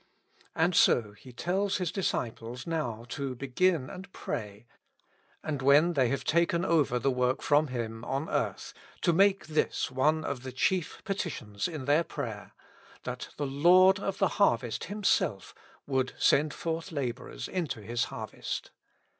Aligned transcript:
And 0.55 0.73
so 0.75 1.11
He 1.13 1.31
tells 1.31 1.77
His 1.77 1.91
disciples 1.91 2.65
now 2.65 3.05
to 3.09 3.35
begin 3.35 3.87
and 3.87 4.11
pray, 4.11 4.65
and, 5.43 5.61
when 5.61 5.93
they 5.93 6.07
have 6.09 6.23
taken 6.23 6.65
over 6.65 6.97
the 6.97 7.11
work 7.11 7.43
from 7.43 7.67
Him 7.67 8.03
on 8.05 8.27
earth, 8.27 8.73
to 9.01 9.13
make 9.13 9.45
this 9.45 9.91
one 9.91 10.25
of 10.25 10.41
the 10.41 10.51
chief 10.51 11.03
petitions 11.03 11.67
in 11.67 11.85
their 11.85 12.03
prayer: 12.03 12.53
That 13.03 13.29
the 13.37 13.45
Lord 13.45 13.99
of 13.99 14.17
the 14.17 14.27
harvest 14.41 14.85
Himself 14.85 15.53
would 15.85 16.15
send 16.17 16.51
forth 16.51 16.91
laborers 16.91 17.47
into 17.47 17.79
His 17.81 18.05
harvest. 18.05 18.71